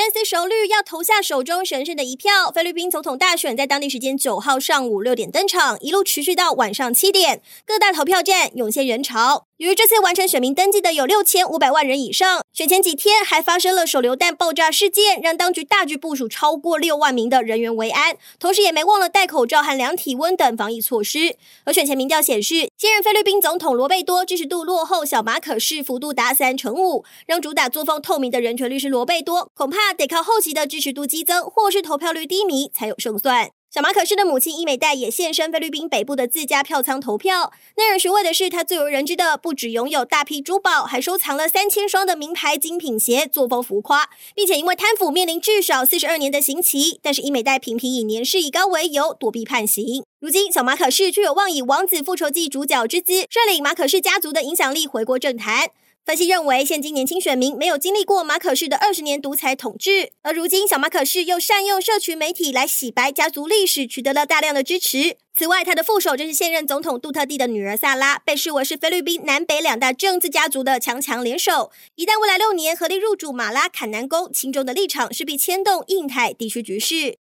[0.00, 2.52] 深思熟虑，要投下手中神圣的一票。
[2.54, 9.46] 菲律宾总统大选在当地时间九号上午六点登场，一路持续到晚上七点，各大投票站涌现人潮。
[9.56, 21.34] 由于这次完成选民登记的有六千五百万人以上，选前几天还发生了手榴弹爆炸事件，让当局大举部署超过六万名的人员维安，同时也没忘了戴口罩和量体温等防疫措施。
[21.64, 33.50] 而选前民调显示，现任菲律宾总统罗贝多支持度落后小马可仕幅度达三成五，让主打作风透明的人权律师罗贝多恐怕得靠后期的支持度激增，或是投票率低迷才有胜算。
[33.70, 37.52] 小马可仕的母亲伊美黛也现身菲律宾北部的自家票仓投票。
[37.76, 46.98] 耐人寻味的是，她最为人知的不只拥有大批珠宝，还收藏了三千双的名牌精品鞋，作风浮夸，并且因为贪腐面临至少四十二年的刑期。
[47.02, 50.02] 但是伊美黛频频以年事已高为由躲避判刑。
[50.18, 55.68] 如今，小马可仕却有望以《王子复仇记》主角之姿，率领马可仕家族的影响力回国政坛。
[56.08, 65.18] 分析认为，现今年轻选民没有经历过马可仕的二十年独裁统治，而如今小马可仕又善用社群媒体来洗白家族历史，取得了大量的支持。
[65.36, 71.70] 此外，他的副手正是现任总统杜特蒂的女儿萨拉，被视为是菲律宾南北两大政治家族的强强联手。
[71.96, 77.16] 一旦未来六年合力入主马拉坎南宫，亲中的立场势必牵动印太地区局势。